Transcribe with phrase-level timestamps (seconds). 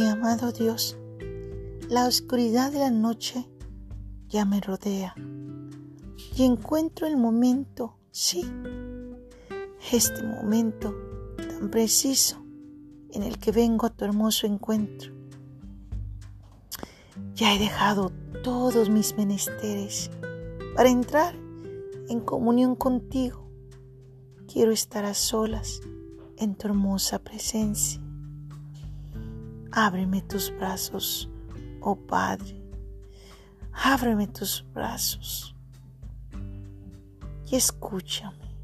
[0.00, 0.96] Amado Dios,
[1.90, 3.46] la oscuridad de la noche
[4.26, 5.14] ya me rodea
[6.34, 8.42] y encuentro el momento, sí,
[9.92, 10.94] este momento
[11.36, 12.42] tan preciso
[13.10, 15.12] en el que vengo a tu hermoso encuentro.
[17.34, 20.10] Ya he dejado todos mis menesteres
[20.74, 21.34] para entrar
[22.08, 23.46] en comunión contigo.
[24.50, 25.80] Quiero estar a solas
[26.38, 28.00] en tu hermosa presencia.
[29.74, 31.30] Ábreme tus brazos,
[31.80, 32.60] oh Padre.
[33.72, 35.56] Ábreme tus brazos
[37.50, 38.54] y escúchame,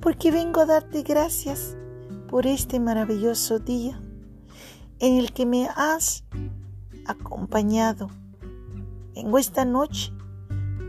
[0.00, 1.76] porque vengo a darte gracias
[2.28, 4.00] por este maravilloso día
[4.98, 6.24] en el que me has
[7.06, 8.10] acompañado.
[9.14, 10.12] Vengo esta noche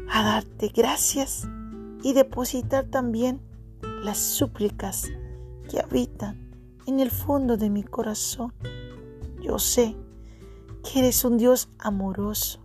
[0.09, 1.47] a darte gracias
[2.01, 3.39] y depositar también
[4.03, 5.09] las súplicas
[5.69, 6.51] que habitan
[6.87, 8.51] en el fondo de mi corazón.
[9.51, 9.97] Yo sé
[10.81, 12.61] que eres un Dios amoroso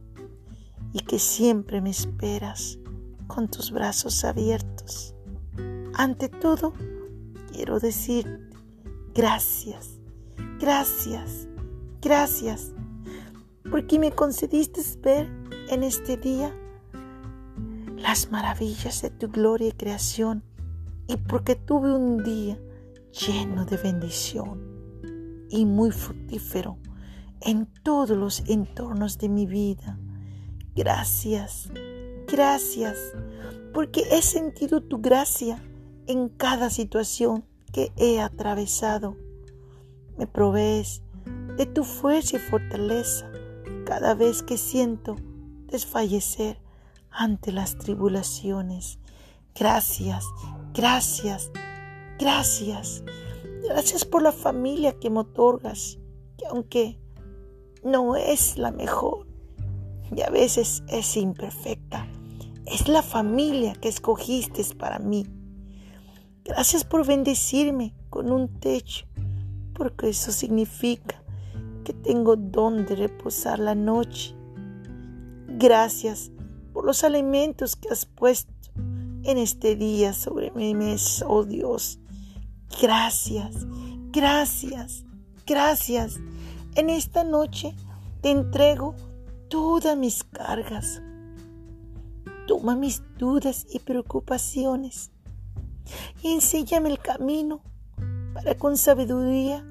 [0.93, 2.79] y que siempre me esperas
[3.27, 5.13] con tus brazos abiertos.
[5.95, 6.75] Ante todo,
[7.53, 8.57] quiero decirte
[9.13, 9.99] gracias,
[10.61, 11.49] gracias,
[12.01, 12.71] gracias,
[13.69, 15.29] porque me concediste ver
[15.69, 16.57] en este día
[17.97, 20.45] las maravillas de tu gloria y creación
[21.09, 22.57] y porque tuve un día
[23.11, 24.66] lleno de bendición
[25.57, 26.79] y muy fructífero
[27.41, 29.99] en todos los entornos de mi vida.
[30.75, 31.71] Gracias,
[32.31, 32.99] gracias,
[33.73, 35.63] porque he sentido tu gracia
[36.07, 39.17] en cada situación que he atravesado.
[40.19, 41.03] Me provees
[41.57, 43.31] de tu fuerza y fortaleza
[43.87, 45.17] cada vez que siento
[45.69, 46.61] desfallecer
[47.11, 48.99] ante las tribulaciones.
[49.55, 50.27] Gracias,
[50.75, 51.51] gracias,
[52.19, 53.03] gracias.
[53.63, 55.99] Gracias por la familia que me otorgas,
[56.37, 56.99] que aunque
[57.83, 59.27] no es la mejor
[60.15, 62.09] y a veces es imperfecta,
[62.67, 65.27] es la familia que escogiste para mí.
[66.45, 69.07] Gracias por bendecirme con un techo,
[69.75, 71.23] porque eso significa
[71.85, 74.35] que tengo donde reposar la noche.
[75.49, 76.31] Gracias
[76.73, 78.53] por los alimentos que has puesto
[79.23, 81.99] en este día sobre mi mesa, oh Dios.
[82.81, 83.67] Gracias,
[84.13, 85.05] gracias,
[85.47, 86.19] gracias.
[86.75, 87.75] En esta noche
[88.21, 88.95] te entrego
[89.49, 91.01] todas mis cargas.
[92.47, 95.11] Toma mis dudas y preocupaciones
[96.23, 97.61] y enséñame el camino
[98.35, 99.65] para con sabiduría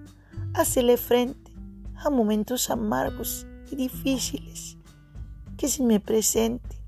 [0.53, 1.51] hacerle frente
[1.95, 4.77] a momentos amargos y difíciles
[5.57, 6.79] que se me presenten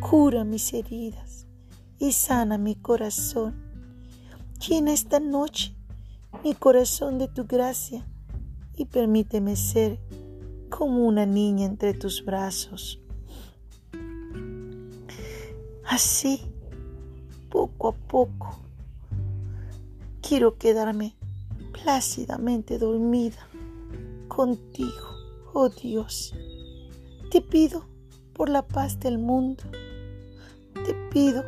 [0.00, 1.46] cura mis heridas
[1.98, 3.69] y sana mi corazón.
[4.66, 5.74] Llena esta noche
[6.44, 8.06] mi corazón de tu gracia
[8.76, 9.98] y permíteme ser
[10.68, 13.00] como una niña entre tus brazos.
[15.84, 16.40] Así,
[17.50, 18.60] poco a poco,
[20.20, 21.16] quiero quedarme
[21.72, 23.48] plácidamente dormida
[24.28, 25.08] contigo,
[25.52, 26.34] oh Dios.
[27.30, 27.84] Te pido
[28.34, 29.64] por la paz del mundo
[30.84, 31.44] te pido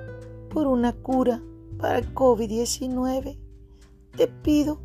[0.50, 1.42] por una cura
[1.82, 3.36] para el COVID-19.
[4.16, 4.80] Te pido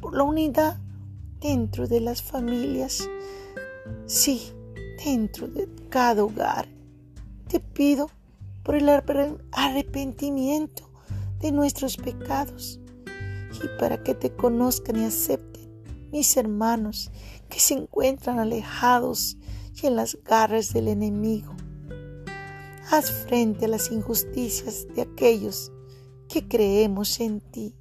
[0.00, 0.80] por la unidad
[1.40, 3.06] dentro de las familias.
[4.06, 4.50] Sí,
[5.04, 6.66] dentro de cada hogar.
[7.48, 8.08] Te pido
[8.64, 8.88] por el
[9.52, 10.90] arrepentimiento
[11.38, 12.80] de nuestros pecados
[13.62, 15.68] y para que te conozcan y acepten
[16.12, 17.10] mis hermanos
[17.50, 19.36] que se encuentran alejados
[19.82, 21.54] y en las garras del enemigo.
[22.90, 25.72] Haz frente a las injusticias de aquellos
[26.28, 27.74] que creemos en ti.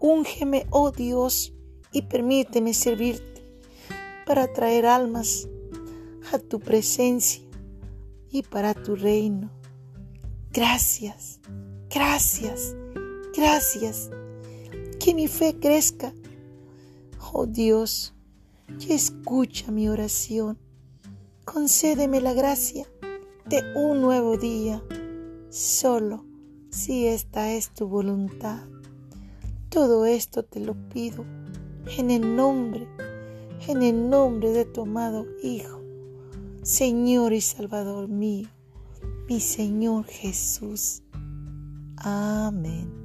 [0.00, 1.52] Úngeme, oh Dios,
[1.92, 3.42] y permíteme servirte
[4.26, 5.48] para traer almas
[6.32, 7.42] a tu presencia
[8.30, 9.50] y para tu reino.
[10.52, 11.40] Gracias,
[11.90, 12.74] gracias,
[13.36, 14.10] gracias.
[14.98, 16.12] Que mi fe crezca.
[17.32, 18.14] Oh Dios,
[18.80, 20.58] y escucha mi oración.
[21.44, 22.86] Concédeme la gracia
[23.46, 24.82] de un nuevo día,
[25.50, 26.33] solo
[26.74, 28.62] si esta es tu voluntad.
[29.68, 31.24] Todo esto te lo pido
[31.96, 32.88] en el nombre,
[33.68, 35.80] en el nombre de tu amado Hijo,
[36.62, 38.48] Señor y Salvador mío,
[39.28, 41.02] mi Señor Jesús.
[41.96, 43.03] Amén.